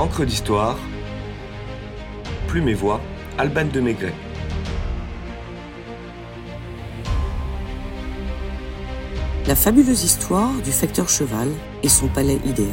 Encre 0.00 0.24
d'histoire, 0.24 0.78
Plume 2.48 2.68
et 2.70 2.74
Voix, 2.74 3.02
Alban 3.36 3.66
de 3.66 3.80
Maigret. 3.80 4.14
La 9.46 9.54
fabuleuse 9.54 10.02
histoire 10.02 10.54
du 10.64 10.72
facteur 10.72 11.06
cheval 11.10 11.48
et 11.82 11.90
son 11.90 12.08
palais 12.08 12.40
idéal. 12.46 12.70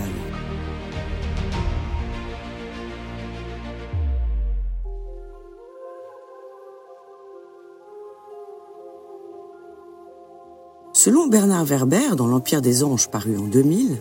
Selon 10.94 11.28
Bernard 11.28 11.66
Werber 11.66 12.16
dans 12.16 12.28
L'Empire 12.28 12.62
des 12.62 12.86
Anges 12.86 13.10
paru 13.10 13.38
en 13.38 13.48
2000, 13.48 13.98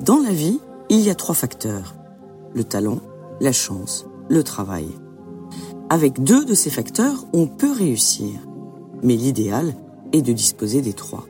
dans 0.00 0.18
la 0.18 0.30
vie, 0.30 0.60
il 0.88 1.00
y 1.00 1.10
a 1.10 1.14
trois 1.14 1.34
facteurs. 1.34 1.94
Le 2.54 2.64
talent, 2.64 3.00
la 3.40 3.52
chance, 3.52 4.06
le 4.28 4.42
travail. 4.42 4.86
Avec 5.90 6.22
deux 6.22 6.44
de 6.44 6.54
ces 6.54 6.70
facteurs, 6.70 7.26
on 7.32 7.46
peut 7.46 7.72
réussir. 7.72 8.40
Mais 9.02 9.16
l'idéal 9.16 9.74
est 10.12 10.22
de 10.22 10.32
disposer 10.32 10.80
des 10.80 10.92
trois. 10.92 11.26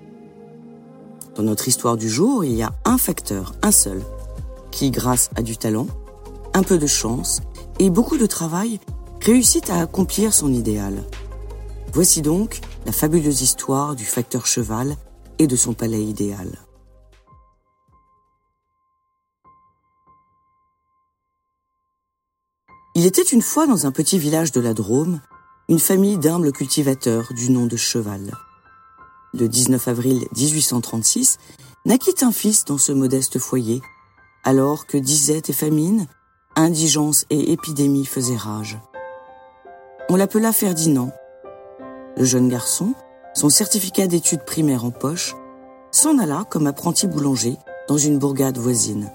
Dans 1.34 1.42
notre 1.42 1.66
histoire 1.66 1.96
du 1.96 2.08
jour, 2.08 2.44
il 2.44 2.52
y 2.52 2.62
a 2.62 2.72
un 2.84 2.98
facteur, 2.98 3.54
un 3.62 3.72
seul, 3.72 4.02
qui, 4.70 4.90
grâce 4.90 5.30
à 5.34 5.42
du 5.42 5.56
talent, 5.56 5.86
un 6.52 6.62
peu 6.62 6.78
de 6.78 6.86
chance 6.86 7.40
et 7.78 7.90
beaucoup 7.90 8.18
de 8.18 8.26
travail, 8.26 8.78
réussit 9.20 9.70
à 9.70 9.80
accomplir 9.80 10.34
son 10.34 10.52
idéal. 10.52 11.02
Voici 11.92 12.22
donc 12.22 12.60
la 12.86 12.92
fabuleuse 12.92 13.42
histoire 13.42 13.96
du 13.96 14.04
facteur 14.04 14.46
cheval 14.46 14.96
et 15.38 15.46
de 15.46 15.56
son 15.56 15.72
palais 15.72 16.02
idéal. 16.02 16.48
Il 22.96 23.06
était 23.06 23.22
une 23.22 23.42
fois 23.42 23.66
dans 23.66 23.86
un 23.86 23.90
petit 23.90 24.20
village 24.20 24.52
de 24.52 24.60
la 24.60 24.72
Drôme, 24.72 25.20
une 25.68 25.80
famille 25.80 26.16
d'humbles 26.16 26.52
cultivateurs 26.52 27.32
du 27.32 27.50
nom 27.50 27.66
de 27.66 27.76
Cheval. 27.76 28.30
Le 29.32 29.48
19 29.48 29.88
avril 29.88 30.28
1836, 30.36 31.38
naquit 31.86 32.14
un 32.22 32.30
fils 32.30 32.64
dans 32.64 32.78
ce 32.78 32.92
modeste 32.92 33.40
foyer, 33.40 33.82
alors 34.44 34.86
que 34.86 34.96
disette 34.96 35.50
et 35.50 35.52
famine, 35.52 36.06
indigence 36.54 37.26
et 37.30 37.50
épidémie 37.50 38.06
faisaient 38.06 38.36
rage. 38.36 38.78
On 40.08 40.14
l'appela 40.14 40.52
Ferdinand. 40.52 41.10
Le 42.16 42.24
jeune 42.24 42.48
garçon, 42.48 42.94
son 43.34 43.48
certificat 43.48 44.06
d'études 44.06 44.44
primaires 44.44 44.84
en 44.84 44.92
poche, 44.92 45.34
s'en 45.90 46.16
alla 46.16 46.44
comme 46.48 46.68
apprenti 46.68 47.08
boulanger 47.08 47.56
dans 47.88 47.98
une 47.98 48.20
bourgade 48.20 48.58
voisine. 48.58 49.10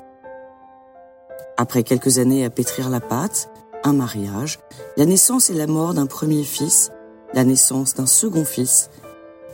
Après 1.56 1.84
quelques 1.84 2.18
années 2.18 2.44
à 2.44 2.50
pétrir 2.50 2.90
la 2.90 3.00
pâte, 3.00 3.50
un 3.84 3.94
mariage, 3.94 4.60
la 4.98 5.06
naissance 5.06 5.50
et 5.50 5.54
la 5.54 5.68
mort 5.68 5.94
d'un 5.94 6.06
premier 6.06 6.44
fils, 6.44 6.92
la 7.34 7.44
naissance 7.44 7.94
d'un 7.96 8.06
second 8.06 8.46
fils, 8.46 8.90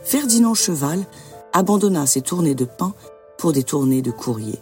Ferdinand 0.02 0.54
Cheval 0.54 1.04
abandonna 1.52 2.06
ses 2.06 2.22
tournées 2.22 2.54
de 2.54 2.64
pain 2.64 2.94
pour 3.38 3.52
des 3.52 3.62
tournées 3.62 4.02
de 4.02 4.10
courrier. 4.10 4.58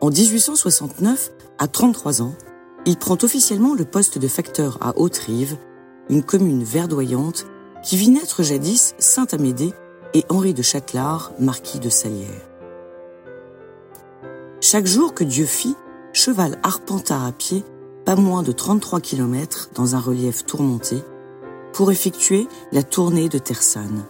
En 0.00 0.10
1869, 0.10 1.30
à 1.58 1.68
33 1.68 2.22
ans, 2.22 2.34
il 2.86 2.96
prend 2.96 3.18
officiellement 3.22 3.74
le 3.74 3.84
poste 3.84 4.18
de 4.18 4.28
facteur 4.28 4.78
à 4.80 4.98
Haute-Rive, 4.98 5.56
une 6.08 6.22
commune 6.22 6.64
verdoyante 6.64 7.46
qui 7.82 7.96
vit 7.96 8.10
naître 8.10 8.42
jadis 8.42 8.94
Saint-Amédée 8.98 9.72
et 10.14 10.24
Henri 10.28 10.54
de 10.54 10.62
Châtelard, 10.62 11.32
marquis 11.38 11.78
de 11.78 11.88
Salière. 11.88 12.48
Chaque 14.60 14.86
jour 14.86 15.14
que 15.14 15.24
Dieu 15.24 15.46
fit, 15.46 15.76
Cheval 16.12 16.58
arpenta 16.62 17.24
à 17.24 17.32
pied 17.32 17.64
pas 18.04 18.16
moins 18.16 18.42
de 18.42 18.50
33 18.52 19.00
km 19.00 19.70
dans 19.74 19.94
un 19.94 20.00
relief 20.00 20.44
tourmenté 20.44 21.02
pour 21.72 21.92
effectuer 21.92 22.48
la 22.72 22.82
tournée 22.82 23.28
de 23.28 23.38
Tersanne, 23.38 24.04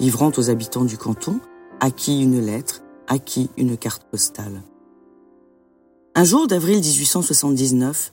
livrant 0.00 0.32
aux 0.36 0.50
habitants 0.50 0.84
du 0.84 0.98
canton 0.98 1.40
à 1.80 1.90
qui 1.90 2.22
une 2.22 2.44
lettre, 2.44 2.82
à 3.08 3.18
qui 3.18 3.48
une 3.56 3.78
carte 3.78 4.04
postale. 4.04 4.62
Un 6.14 6.24
jour 6.24 6.46
d'avril 6.46 6.80
1879, 6.80 8.12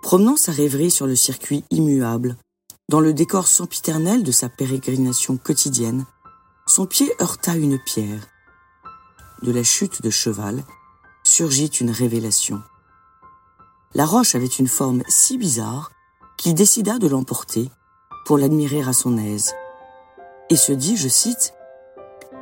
promenant 0.00 0.36
sa 0.36 0.52
rêverie 0.52 0.90
sur 0.90 1.06
le 1.06 1.16
circuit 1.16 1.64
immuable, 1.70 2.36
dans 2.88 3.00
le 3.00 3.12
décor 3.12 3.48
sempiternel 3.48 4.22
de 4.22 4.32
sa 4.32 4.48
pérégrination 4.48 5.36
quotidienne, 5.36 6.04
son 6.66 6.86
pied 6.86 7.12
heurta 7.20 7.56
une 7.56 7.78
pierre. 7.78 8.28
De 9.42 9.50
la 9.50 9.64
chute 9.64 10.02
de 10.02 10.10
cheval, 10.10 10.62
surgit 11.32 11.68
une 11.80 11.90
révélation. 11.90 12.62
La 13.94 14.04
roche 14.04 14.34
avait 14.34 14.44
une 14.44 14.68
forme 14.68 15.02
si 15.08 15.38
bizarre 15.38 15.90
qu'il 16.36 16.52
décida 16.52 16.98
de 16.98 17.08
l'emporter 17.08 17.70
pour 18.26 18.36
l'admirer 18.36 18.82
à 18.82 18.92
son 18.92 19.16
aise, 19.16 19.54
et 20.50 20.56
se 20.56 20.72
dit, 20.72 20.98
je 20.98 21.08
cite, 21.08 21.54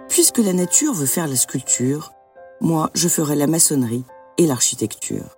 Puisque 0.09 0.39
la 0.39 0.53
nature 0.53 0.93
veut 0.93 1.07
faire 1.07 1.29
la 1.29 1.37
sculpture, 1.37 2.11
moi 2.61 2.91
je 2.95 3.07
ferai 3.07 3.37
la 3.37 3.47
maçonnerie 3.47 4.03
et 4.39 4.47
l'architecture. 4.49 5.37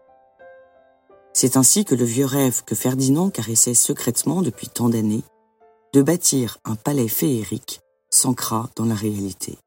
C'est 1.35 1.59
ainsi 1.59 1.85
que 1.85 1.95
le 1.95 2.07
vieux 2.07 2.25
rêve 2.25 2.65
que 2.65 2.75
Ferdinand 2.75 3.29
caressait 3.29 3.75
secrètement 3.75 4.41
depuis 4.41 4.69
tant 4.69 4.89
d'années, 4.89 5.25
de 5.93 6.01
bâtir 6.01 6.57
un 6.65 6.75
palais 6.77 7.09
féerique, 7.09 7.83
s'ancra 8.09 8.71
dans 8.77 8.87
la 8.87 8.95
réalité. 8.95 9.59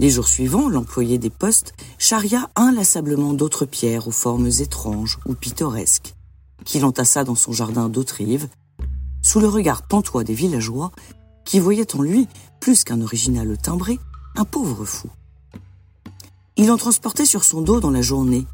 Les 0.00 0.08
jours 0.08 0.28
suivants, 0.28 0.70
l'employé 0.70 1.18
des 1.18 1.28
postes 1.28 1.74
charria 1.98 2.48
inlassablement 2.56 3.34
d'autres 3.34 3.66
pierres 3.66 4.08
aux 4.08 4.12
formes 4.12 4.46
étranges 4.46 5.18
ou 5.26 5.34
pittoresques, 5.34 6.14
qu'il 6.64 6.86
entassa 6.86 7.22
dans 7.22 7.34
son 7.34 7.52
jardin 7.52 7.90
d'Autrive, 7.90 8.48
sous 9.20 9.40
le 9.40 9.48
regard 9.48 9.82
pantois 9.82 10.24
des 10.24 10.32
villageois, 10.32 10.90
qui 11.44 11.60
voyaient 11.60 11.94
en 11.94 12.00
lui, 12.00 12.28
plus 12.60 12.82
qu'un 12.82 13.02
original 13.02 13.58
timbré, 13.58 13.98
un 14.36 14.46
pauvre 14.46 14.86
fou. 14.86 15.10
Il 16.56 16.70
en 16.70 16.78
transportait 16.78 17.26
sur 17.26 17.44
son 17.44 17.60
dos 17.60 17.80
dans 17.80 17.90
la 17.90 18.00
journée, 18.00 18.46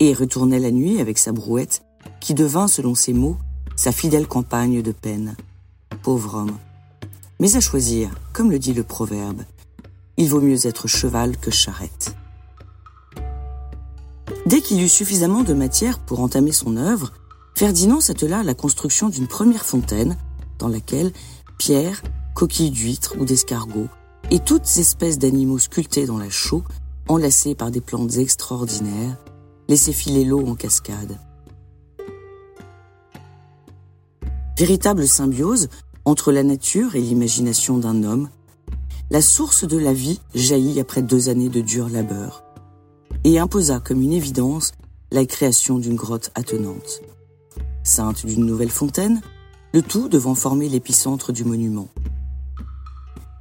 et 0.00 0.12
retournait 0.12 0.58
la 0.58 0.72
nuit 0.72 1.00
avec 1.00 1.18
sa 1.18 1.30
brouette, 1.30 1.84
qui 2.18 2.34
devint, 2.34 2.66
selon 2.66 2.96
ses 2.96 3.12
mots, 3.12 3.36
sa 3.76 3.92
fidèle 3.92 4.26
campagne 4.26 4.82
de 4.82 4.90
peine. 4.90 5.36
Pauvre 6.02 6.34
homme. 6.34 6.58
Mais 7.38 7.54
à 7.54 7.60
choisir, 7.60 8.10
comme 8.32 8.50
le 8.50 8.58
dit 8.58 8.74
le 8.74 8.82
proverbe, 8.82 9.42
il 10.18 10.28
vaut 10.28 10.40
mieux 10.40 10.66
être 10.66 10.88
cheval 10.88 11.38
que 11.38 11.50
charrette. 11.50 12.14
Dès 14.46 14.60
qu'il 14.60 14.82
eut 14.82 14.88
suffisamment 14.88 15.44
de 15.44 15.54
matière 15.54 15.98
pour 16.00 16.20
entamer 16.20 16.52
son 16.52 16.76
œuvre, 16.76 17.12
Ferdinand 17.54 18.00
s'attela 18.00 18.40
à 18.40 18.42
la 18.42 18.54
construction 18.54 19.08
d'une 19.08 19.28
première 19.28 19.64
fontaine 19.64 20.16
dans 20.58 20.68
laquelle 20.68 21.12
pierres, 21.56 22.02
coquilles 22.34 22.70
d'huîtres 22.70 23.14
ou 23.18 23.24
d'escargots 23.24 23.88
et 24.30 24.40
toutes 24.40 24.66
espèces 24.76 25.18
d'animaux 25.18 25.58
sculptés 25.58 26.06
dans 26.06 26.18
la 26.18 26.30
chaux, 26.30 26.64
enlacés 27.08 27.54
par 27.54 27.70
des 27.70 27.80
plantes 27.80 28.16
extraordinaires, 28.16 29.16
laissaient 29.68 29.92
filer 29.92 30.24
l'eau 30.24 30.46
en 30.46 30.54
cascade. 30.54 31.18
Véritable 34.56 35.06
symbiose 35.06 35.68
entre 36.04 36.32
la 36.32 36.42
nature 36.42 36.96
et 36.96 37.00
l'imagination 37.00 37.78
d'un 37.78 38.02
homme, 38.02 38.28
la 39.10 39.22
source 39.22 39.64
de 39.66 39.78
la 39.78 39.94
vie 39.94 40.20
jaillit 40.34 40.80
après 40.80 41.00
deux 41.00 41.30
années 41.30 41.48
de 41.48 41.62
dur 41.62 41.88
labeur 41.88 42.44
et 43.24 43.38
imposa 43.38 43.80
comme 43.80 44.02
une 44.02 44.12
évidence 44.12 44.72
la 45.10 45.24
création 45.24 45.78
d'une 45.78 45.96
grotte 45.96 46.30
attenante. 46.34 47.00
Sainte 47.82 48.26
d'une 48.26 48.44
nouvelle 48.44 48.70
fontaine, 48.70 49.22
le 49.72 49.80
tout 49.80 50.08
devant 50.08 50.34
former 50.34 50.68
l'épicentre 50.68 51.32
du 51.32 51.44
monument. 51.44 51.88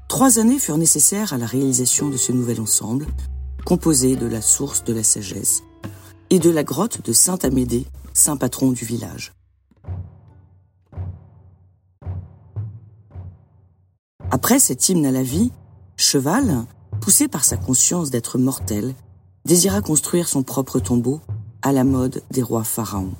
Trois 0.08 0.40
années 0.40 0.60
furent 0.60 0.78
nécessaires 0.78 1.34
à 1.34 1.38
la 1.38 1.46
réalisation 1.46 2.08
de 2.08 2.18
ce 2.18 2.31
nouvel 2.31 2.62
ensemble, 2.62 3.06
composé 3.66 4.16
de 4.16 4.25
la 4.25 4.42
source 4.42 4.86
de 4.86 4.94
la 4.94 5.04
sagesse 5.04 5.64
et 6.30 6.40
de 6.40 6.50
la 6.50 6.64
grotte 6.64 7.06
de 7.06 7.12
Saint-Amédée, 7.12 7.86
saint 8.14 8.38
patron 8.38 8.72
du 8.72 8.86
village. 8.86 9.34
Après 14.38 14.60
cet 14.60 14.88
hymne 14.88 15.07
à 15.07 15.12
la 15.12 15.24
vie, 15.24 15.51
Cheval, 15.95 16.66
poussé 17.01 17.28
par 17.28 17.44
sa 17.44 17.57
conscience 17.57 18.12
d'être 18.12 18.38
mortel, 18.38 18.94
désira 19.45 19.81
construire 19.81 20.28
son 20.28 20.44
propre 20.44 20.78
tombeau 20.78 21.22
à 21.63 21.72
la 21.72 21.84
mode 21.84 22.22
des 22.30 22.44
rois 22.44 22.63
pharaons. 22.63 23.16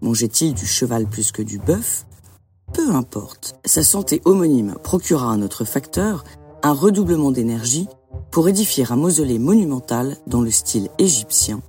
Mangeait-il 0.00 0.54
du 0.54 0.64
cheval 0.64 1.04
plus 1.04 1.30
que 1.30 1.42
du 1.42 1.58
bœuf? 1.58 2.06
Peu 2.72 2.90
importe, 2.90 3.60
sa 3.66 3.84
santé 3.84 4.22
homonyme 4.24 4.76
procura 4.82 5.30
à 5.30 5.36
notre 5.36 5.66
facteur 5.66 6.24
un 6.62 6.72
redoublement 6.72 7.30
d'énergie 7.30 7.86
pour 8.30 8.48
édifier 8.48 8.86
un 8.88 8.96
mausolée 8.96 9.38
monumental 9.38 10.16
dans 10.26 10.40
le 10.40 10.50
style 10.50 10.88
égyptien, 10.96 11.60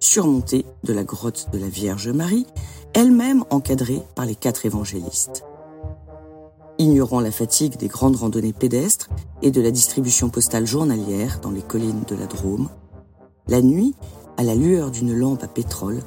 surmonté 0.00 0.66
de 0.82 0.92
la 0.92 1.02
grotte 1.02 1.48
de 1.50 1.58
la 1.58 1.70
Vierge 1.70 2.10
Marie, 2.10 2.46
elle-même 2.92 3.42
encadrée 3.48 4.02
par 4.14 4.26
les 4.26 4.36
quatre 4.36 4.66
évangélistes. 4.66 5.44
Ignorant 6.78 7.20
la 7.20 7.30
fatigue 7.30 7.76
des 7.76 7.88
grandes 7.88 8.16
randonnées 8.16 8.52
pédestres 8.52 9.08
et 9.42 9.50
de 9.50 9.60
la 9.60 9.70
distribution 9.70 10.28
postale 10.28 10.66
journalière 10.66 11.40
dans 11.40 11.50
les 11.50 11.62
collines 11.62 12.04
de 12.08 12.16
la 12.16 12.26
Drôme, 12.26 12.68
la 13.48 13.62
nuit, 13.62 13.94
à 14.36 14.42
la 14.42 14.54
lueur 14.54 14.90
d'une 14.90 15.14
lampe 15.14 15.42
à 15.42 15.48
pétrole, 15.48 16.02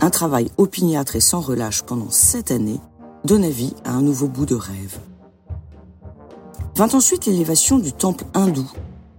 un 0.00 0.10
travail 0.10 0.50
opiniâtre 0.56 1.16
et 1.16 1.20
sans 1.20 1.40
relâche 1.40 1.82
pendant 1.82 2.10
sept 2.10 2.50
années 2.50 2.80
donna 3.24 3.48
vie 3.48 3.74
à 3.84 3.92
un 3.92 4.02
nouveau 4.02 4.28
bout 4.28 4.46
de 4.46 4.54
rêve. 4.54 4.98
Vint 6.76 6.90
ensuite 6.92 7.26
l'élévation 7.26 7.78
du 7.78 7.92
temple 7.92 8.24
hindou, 8.34 8.70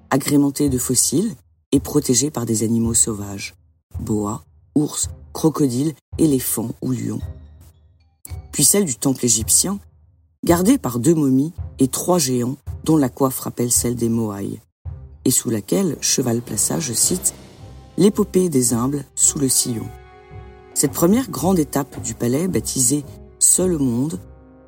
agrémenté 0.10 0.70
de 0.70 0.78
fossiles 0.78 1.34
et 1.72 1.80
protégé 1.80 2.30
par 2.30 2.46
des 2.46 2.64
animaux 2.64 2.94
sauvages, 2.94 3.56
boas, 4.00 4.44
ours, 4.76 5.10
crocodiles, 5.34 5.94
éléphants 6.18 6.72
ou 6.82 6.92
lions. 6.92 7.22
Puis 8.52 8.64
celle 8.64 8.86
du 8.86 8.96
temple 8.96 9.26
égyptien, 9.26 9.80
gardée 10.46 10.78
par 10.78 11.00
deux 11.00 11.16
momies 11.16 11.54
et 11.80 11.88
trois 11.88 12.20
géants 12.20 12.58
dont 12.84 12.98
la 12.98 13.10
coiffe 13.10 13.40
rappelle 13.40 13.72
celle 13.72 13.96
des 13.96 14.10
Moaïs, 14.10 14.60
et 15.26 15.32
sous 15.32 15.50
laquelle 15.50 15.98
Cheval 16.02 16.42
plaça, 16.42 16.80
je 16.80 16.94
cite, 16.94 17.34
l'épopée 17.98 18.48
des 18.48 18.74
humbles 18.74 19.06
sous 19.16 19.40
le 19.40 19.50
sillon. 19.50 19.88
Cette 20.76 20.92
première 20.92 21.30
grande 21.30 21.58
étape 21.58 22.02
du 22.04 22.14
palais, 22.14 22.48
baptisée 22.48 23.04
Seul 23.40 23.74
au 23.74 23.80
monde, 23.80 24.20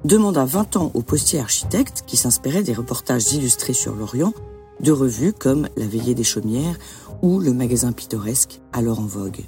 demanda 0.03 0.45
20 0.45 0.77
ans 0.77 0.91
au 0.93 1.01
postier 1.01 1.39
architecte, 1.39 2.03
qui 2.07 2.17
s'inspirait 2.17 2.63
des 2.63 2.73
reportages 2.73 3.33
illustrés 3.33 3.73
sur 3.73 3.95
l'Orient, 3.95 4.33
de 4.79 4.91
revues 4.91 5.33
comme 5.33 5.69
La 5.77 5.85
Veillée 5.85 6.15
des 6.15 6.23
Chaumières 6.23 6.77
ou 7.21 7.39
Le 7.39 7.53
Magasin 7.53 7.91
pittoresque, 7.91 8.61
alors 8.73 8.99
en 8.99 9.05
vogue. 9.05 9.41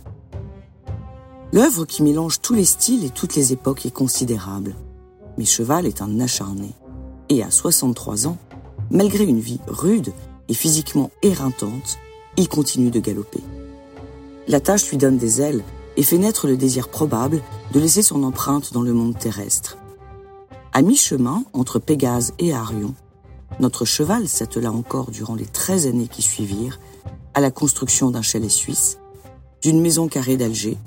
L'œuvre 1.53 1.85
qui 1.85 2.03
mélange 2.03 2.41
tous 2.41 2.53
les 2.53 2.65
styles 2.65 3.03
et 3.03 3.09
toutes 3.09 3.35
les 3.35 3.51
époques 3.51 3.85
est 3.85 3.91
considérable. 3.93 4.75
Mais 5.39 5.45
Cheval 5.45 5.85
est 5.85 6.01
un 6.01 6.19
acharné. 6.19 6.73
Et 7.29 7.43
à 7.43 7.49
63 7.49 8.27
ans, 8.27 8.35
malgré 8.91 9.23
une 9.23 9.39
vie 9.39 9.61
rude 9.67 10.11
et 10.49 10.53
physiquement 10.53 11.11
éreintante, 11.21 11.97
il 12.35 12.49
continue 12.49 12.91
de 12.91 12.99
galoper. 12.99 13.39
La 14.49 14.59
tâche 14.59 14.89
lui 14.89 14.97
donne 14.97 15.17
des 15.17 15.39
ailes 15.39 15.63
et 15.95 16.03
fait 16.03 16.17
naître 16.17 16.45
le 16.45 16.57
désir 16.57 16.89
probable 16.89 17.41
de 17.71 17.79
laisser 17.79 18.01
son 18.01 18.23
empreinte 18.23 18.73
dans 18.73 18.81
le 18.81 18.91
monde 18.91 19.17
terrestre. 19.17 19.77
À 20.73 20.81
mi-chemin 20.81 21.45
entre 21.53 21.79
Pégase 21.79 22.33
et 22.37 22.53
Arion, 22.53 22.93
notre 23.61 23.85
cheval 23.85 24.27
s'attela 24.27 24.73
encore 24.73 25.09
durant 25.09 25.35
les 25.35 25.45
13 25.45 25.87
années 25.87 26.09
qui 26.09 26.21
suivirent 26.21 26.81
à 27.33 27.39
la 27.39 27.49
construction 27.49 28.11
d'un 28.11 28.21
chalet 28.21 28.51
suisse, 28.51 28.97
d'une 29.61 29.79
maison 29.79 30.09
carrée 30.09 30.35
d'Alger 30.35 30.77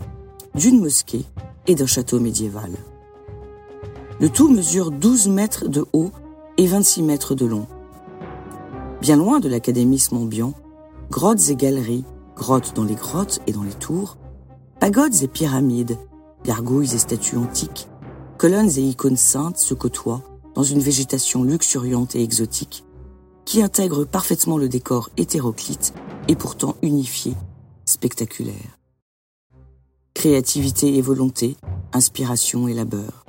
d'une 0.54 0.78
mosquée 0.78 1.24
et 1.66 1.74
d'un 1.74 1.86
château 1.86 2.20
médiéval. 2.20 2.72
Le 4.22 4.30
tout 4.30 4.48
mesure 4.48 4.92
12 4.92 5.26
mètres 5.30 5.66
de 5.66 5.84
haut 5.92 6.12
et 6.56 6.68
26 6.68 7.02
mètres 7.02 7.34
de 7.34 7.44
long. 7.44 7.66
Bien 9.00 9.16
loin 9.16 9.40
de 9.40 9.48
l'académisme 9.48 10.16
ambiant, 10.16 10.54
grottes 11.10 11.48
et 11.48 11.56
galeries, 11.56 12.04
grottes 12.36 12.72
dans 12.76 12.84
les 12.84 12.94
grottes 12.94 13.40
et 13.48 13.52
dans 13.52 13.64
les 13.64 13.74
tours, 13.74 14.18
pagodes 14.78 15.20
et 15.22 15.26
pyramides, 15.26 15.98
gargouilles 16.44 16.94
et 16.94 16.98
statues 16.98 17.36
antiques, 17.36 17.88
colonnes 18.38 18.70
et 18.70 18.82
icônes 18.82 19.16
saintes 19.16 19.58
se 19.58 19.74
côtoient 19.74 20.22
dans 20.54 20.62
une 20.62 20.78
végétation 20.78 21.42
luxuriante 21.42 22.14
et 22.14 22.22
exotique 22.22 22.84
qui 23.44 23.60
intègre 23.60 24.04
parfaitement 24.04 24.56
le 24.56 24.68
décor 24.68 25.10
hétéroclite 25.16 25.94
et 26.28 26.36
pourtant 26.36 26.76
unifié, 26.80 27.34
spectaculaire 27.86 28.78
créativité 30.14 30.96
et 30.96 31.02
volonté, 31.02 31.56
inspiration 31.92 32.68
et 32.68 32.74
labeur. 32.74 33.24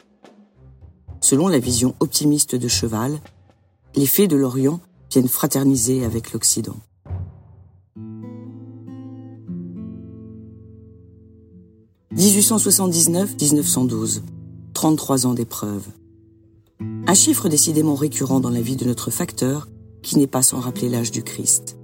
Selon 1.23 1.47
la 1.47 1.57
vision 1.57 1.95
optimiste 2.01 2.53
de 2.53 2.67
Cheval, 2.67 3.17
les 3.95 4.05
fées 4.05 4.27
de 4.27 4.35
l'Orient 4.35 4.81
viennent 5.09 5.29
fraterniser 5.29 6.03
avec 6.03 6.33
l'Occident. 6.33 6.75
«1879-1912, 12.13 14.19
33 14.73 15.25
ans 15.25 15.33
d'épreuve. 15.33 15.87
Un 17.07 17.13
chiffre 17.13 17.47
décidément 17.47 17.95
récurrent 17.95 18.41
dans 18.41 18.49
la 18.49 18.59
vie 18.59 18.75
de 18.75 18.83
notre 18.83 19.09
facteur 19.09 19.69
qui 20.01 20.17
n'est 20.17 20.27
pas 20.27 20.43
sans 20.43 20.59
rappeler 20.59 20.89
l'âge 20.89 21.11
du 21.11 21.23
Christ. 21.23 21.77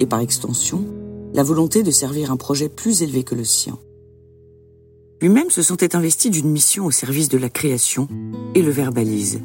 Et 0.00 0.06
par 0.06 0.20
extension, 0.20 0.86
la 1.34 1.42
volonté 1.42 1.82
de 1.82 1.90
servir 1.90 2.32
un 2.32 2.38
projet 2.38 2.70
plus 2.70 3.02
élevé 3.02 3.24
que 3.24 3.34
le 3.34 3.44
sien 3.44 3.78
lui-même 5.20 5.50
se 5.50 5.62
sentait 5.62 5.96
investi 5.96 6.30
d'une 6.30 6.50
mission 6.50 6.86
au 6.86 6.90
service 6.90 7.28
de 7.28 7.38
la 7.38 7.48
création 7.48 8.08
et 8.54 8.62
le 8.62 8.70
verbalise. 8.70 9.40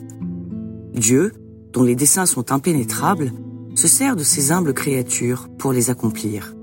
Dieu, 0.93 1.33
dont 1.73 1.83
les 1.83 1.95
dessins 1.95 2.25
sont 2.25 2.51
impénétrables, 2.51 3.33
se 3.75 3.87
sert 3.87 4.15
de 4.15 4.23
ces 4.23 4.51
humbles 4.51 4.73
créatures 4.73 5.49
pour 5.57 5.73
les 5.73 5.89
accomplir. 5.89 6.55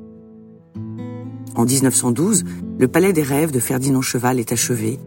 En 1.54 1.64
1912, 1.66 2.44
le 2.78 2.88
Palais 2.88 3.12
des 3.12 3.22
rêves 3.22 3.50
de 3.50 3.60
Ferdinand 3.60 4.00
Cheval 4.00 4.40
est 4.40 4.52
achevé 4.52 4.98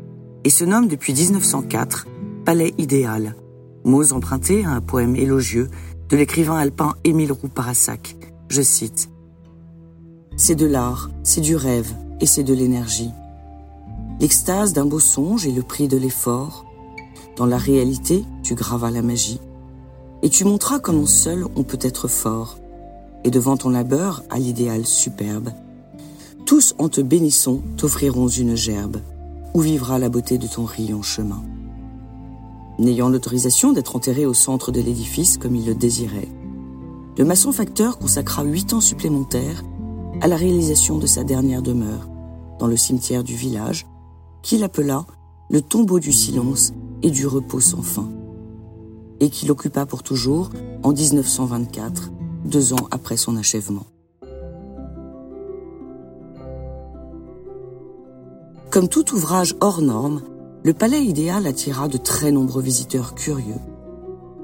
et 0.43 0.49
se 0.51 0.63
nomme 0.63 0.87
depuis 0.87 1.13
1904 1.13 2.05
Palais 2.45 2.75
idéal, 2.77 3.35
mots 3.83 4.13
empruntés 4.13 4.63
à 4.63 4.69
un 4.69 4.81
poème 4.81 5.15
élogieux 5.15 5.69
de 6.09 6.17
l'écrivain 6.17 6.57
alpin 6.57 6.93
Émile 7.03 7.31
Roux-Parassac. 7.31 8.15
Je 8.49 8.61
cite 8.61 9.09
C'est 10.37 10.53
de 10.53 10.67
l'art, 10.67 11.09
c'est 11.23 11.41
du 11.41 11.55
rêve 11.55 11.91
et 12.21 12.27
c'est 12.27 12.43
de 12.43 12.53
l'énergie. 12.53 13.09
L'extase 14.19 14.71
d'un 14.71 14.85
beau 14.85 14.99
songe 14.99 15.45
est 15.45 15.51
le 15.51 15.61
prix 15.61 15.89
de 15.89 15.97
l'effort. 15.97 16.65
Dans 17.35 17.45
la 17.45 17.57
réalité, 17.57 18.23
tu 18.43 18.55
gravas 18.55 18.89
la 18.89 19.01
magie. 19.01 19.41
Et 20.21 20.29
tu 20.29 20.45
montras 20.45 20.79
comment 20.79 21.05
seul 21.05 21.45
on 21.57 21.63
peut 21.63 21.79
être 21.81 22.07
fort. 22.07 22.57
Et 23.25 23.29
devant 23.29 23.57
ton 23.57 23.69
labeur, 23.69 24.23
à 24.29 24.39
l'idéal 24.39 24.85
superbe, 24.85 25.49
tous 26.45 26.75
en 26.77 26.87
te 26.87 27.01
bénissant 27.01 27.59
t'offriront 27.75 28.27
une 28.27 28.55
gerbe, 28.55 28.97
où 29.53 29.59
vivra 29.59 29.99
la 29.99 30.09
beauté 30.09 30.37
de 30.37 30.47
ton 30.47 30.63
riant 30.63 31.01
chemin. 31.01 31.43
N'ayant 32.79 33.09
l'autorisation 33.09 33.73
d'être 33.73 33.95
enterré 33.95 34.25
au 34.25 34.33
centre 34.33 34.71
de 34.71 34.79
l'édifice 34.79 35.37
comme 35.37 35.55
il 35.55 35.65
le 35.65 35.75
désirait, 35.75 36.29
le 37.17 37.25
maçon 37.25 37.51
facteur 37.51 37.97
consacra 37.97 38.43
huit 38.43 38.73
ans 38.73 38.81
supplémentaires 38.81 39.63
à 40.21 40.27
la 40.27 40.35
réalisation 40.35 40.97
de 40.97 41.07
sa 41.07 41.23
dernière 41.23 41.61
demeure, 41.61 42.07
dans 42.59 42.67
le 42.67 42.77
cimetière 42.77 43.23
du 43.23 43.35
village, 43.35 43.85
qu'il 44.45 44.63
appela 44.63 45.07
le 45.49 45.59
tombeau 45.59 45.99
du 45.99 46.13
silence 46.13 46.71
et 47.01 47.09
du 47.09 47.25
repos 47.25 47.59
sans 47.59 47.81
fin, 47.81 48.07
et 49.19 49.31
qu'il 49.31 49.51
occupa 49.51 49.87
pour 49.87 50.03
toujours 50.03 50.51
en 50.83 50.93
1924, 50.93 52.11
deux 52.45 52.73
ans 52.73 52.87
après 52.91 53.17
son 53.17 53.37
achèvement. 53.37 53.87
Comme 58.69 58.87
tout 58.87 59.15
ouvrage 59.15 59.55
hors 59.61 59.81
norme, 59.81 60.21
le 60.63 60.73
palais 60.73 61.03
idéal 61.03 61.47
attira 61.47 61.87
de 61.87 61.97
très 61.97 62.31
nombreux 62.31 62.61
visiteurs 62.61 63.15
curieux. 63.15 63.61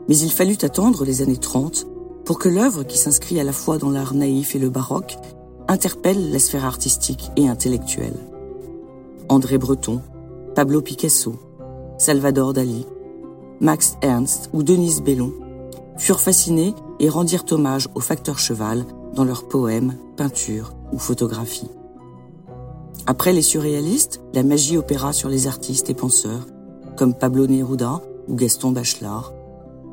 Mais 0.10 0.18
il 0.18 0.32
fallut 0.32 0.58
attendre 0.64 1.06
les 1.06 1.22
années 1.22 1.38
30 1.38 1.86
pour 2.26 2.40
que 2.40 2.50
l'œuvre, 2.50 2.84
qui 2.84 2.98
s'inscrit 2.98 3.40
à 3.40 3.44
la 3.44 3.54
fois 3.54 3.78
dans 3.78 3.92
l'art 3.92 4.16
naïf 4.16 4.56
et 4.56 4.60
le 4.60 4.72
baroque, 4.72 5.18
interpelle 5.68 6.32
la 6.32 6.40
sphère 6.40 6.66
artistique 6.66 7.30
et 7.36 7.48
intellectuelle. 7.48 8.31
André 9.32 9.58
Breton, 9.58 10.02
Pablo 10.56 10.82
Picasso, 10.82 11.36
Salvador 11.98 12.52
Dali, 12.52 12.86
Max 13.62 13.96
Ernst 14.02 14.50
ou 14.52 14.62
Denise 14.62 15.02
Bellon 15.02 15.32
furent 15.98 16.20
fascinés 16.20 16.76
et 17.00 17.08
rendirent 17.08 17.46
hommage 17.50 17.88
au 17.96 18.02
facteur 18.02 18.38
cheval 18.40 18.84
dans 19.16 19.24
leurs 19.24 19.48
poèmes, 19.48 19.96
peintures 20.18 20.74
ou 20.92 21.00
photographies. 21.00 21.72
Après 23.08 23.32
les 23.32 23.42
surréalistes, 23.42 24.22
la 24.34 24.44
magie 24.44 24.76
opéra 24.76 25.14
sur 25.14 25.30
les 25.30 25.48
artistes 25.48 25.90
et 25.90 25.94
penseurs, 25.94 26.46
comme 26.98 27.14
Pablo 27.14 27.48
Neruda 27.48 28.02
ou 28.28 28.36
Gaston 28.36 28.72
Bachelard, 28.72 29.32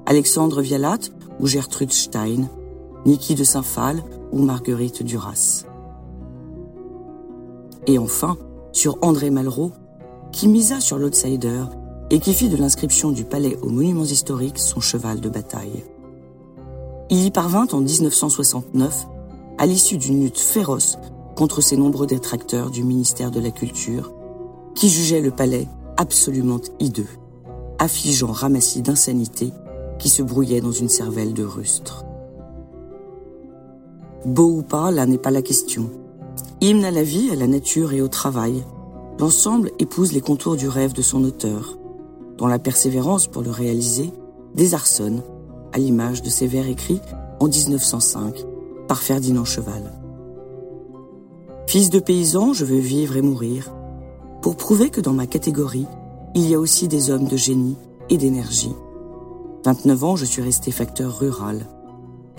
Alexandre 0.04 0.62
Vialat 0.62 0.98
ou 1.38 1.46
Gertrude 1.46 1.92
Stein, 1.92 2.48
Niki 3.06 3.36
de 3.36 3.44
Saint-Phal 3.44 4.02
ou 4.32 4.42
Marguerite 4.42 5.04
Duras. 5.04 5.64
Et 7.86 7.98
enfin, 7.98 8.36
sur 8.78 8.96
André 9.02 9.30
Malraux, 9.30 9.72
qui 10.30 10.46
misa 10.46 10.78
sur 10.78 10.98
l'outsider 10.98 11.64
et 12.10 12.20
qui 12.20 12.32
fit 12.32 12.48
de 12.48 12.56
l'inscription 12.56 13.10
du 13.10 13.24
palais 13.24 13.58
aux 13.60 13.70
monuments 13.70 14.04
historiques 14.04 14.60
son 14.60 14.78
cheval 14.78 15.20
de 15.20 15.28
bataille. 15.28 15.84
Il 17.10 17.24
y 17.24 17.32
parvint 17.32 17.66
en 17.72 17.80
1969, 17.80 19.08
à 19.58 19.66
l'issue 19.66 19.98
d'une 19.98 20.22
lutte 20.22 20.38
féroce 20.38 20.96
contre 21.34 21.60
ses 21.60 21.76
nombreux 21.76 22.06
détracteurs 22.06 22.70
du 22.70 22.84
ministère 22.84 23.32
de 23.32 23.40
la 23.40 23.50
Culture, 23.50 24.12
qui 24.76 24.88
jugeaient 24.88 25.22
le 25.22 25.32
palais 25.32 25.66
absolument 25.96 26.60
hideux, 26.78 27.10
affligeant 27.80 28.30
ramassis 28.30 28.82
d'insanité 28.82 29.52
qui 29.98 30.08
se 30.08 30.22
brouillait 30.22 30.60
dans 30.60 30.70
une 30.70 30.88
cervelle 30.88 31.34
de 31.34 31.42
rustre. 31.42 32.04
Beau 34.24 34.58
ou 34.58 34.62
pas, 34.62 34.92
là 34.92 35.04
n'est 35.04 35.18
pas 35.18 35.32
la 35.32 35.42
question. 35.42 35.90
Hymne 36.60 36.84
à 36.84 36.90
la 36.90 37.04
vie, 37.04 37.30
à 37.30 37.36
la 37.36 37.46
nature 37.46 37.92
et 37.92 38.02
au 38.02 38.08
travail, 38.08 38.64
l'ensemble 39.20 39.70
épouse 39.78 40.12
les 40.12 40.20
contours 40.20 40.56
du 40.56 40.68
rêve 40.68 40.92
de 40.92 41.02
son 41.02 41.22
auteur, 41.22 41.78
dont 42.36 42.48
la 42.48 42.58
persévérance 42.58 43.28
pour 43.28 43.42
le 43.42 43.50
réaliser 43.52 44.12
désarçonne, 44.56 45.22
à 45.72 45.78
l'image 45.78 46.20
de 46.20 46.28
ces 46.28 46.48
vers 46.48 46.66
écrits 46.66 47.00
en 47.38 47.46
1905 47.46 48.44
par 48.88 49.00
Ferdinand 49.00 49.44
Cheval. 49.44 49.92
Fils 51.68 51.90
de 51.90 52.00
paysan, 52.00 52.52
je 52.54 52.64
veux 52.64 52.78
vivre 52.78 53.16
et 53.16 53.22
mourir, 53.22 53.72
pour 54.42 54.56
prouver 54.56 54.90
que 54.90 55.00
dans 55.00 55.12
ma 55.12 55.28
catégorie, 55.28 55.86
il 56.34 56.48
y 56.48 56.54
a 56.54 56.58
aussi 56.58 56.88
des 56.88 57.10
hommes 57.10 57.28
de 57.28 57.36
génie 57.36 57.76
et 58.10 58.16
d'énergie. 58.16 58.74
29 59.64 60.04
ans, 60.04 60.16
je 60.16 60.24
suis 60.24 60.42
resté 60.42 60.72
facteur 60.72 61.20
rural. 61.20 61.66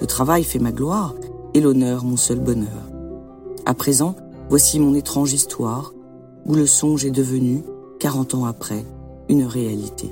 Le 0.01 0.07
travail 0.07 0.43
fait 0.43 0.59
ma 0.59 0.73
gloire 0.73 1.13
et 1.53 1.61
l'honneur 1.61 2.03
mon 2.03 2.17
seul 2.17 2.39
bonheur. 2.39 2.98
À 3.69 3.75
présent, 3.75 4.15
voici 4.49 4.79
mon 4.79 4.95
étrange 4.95 5.31
histoire, 5.31 5.93
où 6.43 6.55
le 6.55 6.65
songe 6.65 7.05
est 7.05 7.11
devenu, 7.11 7.63
40 7.99 8.33
ans 8.33 8.45
après, 8.45 8.83
une 9.29 9.43
réalité. 9.43 10.09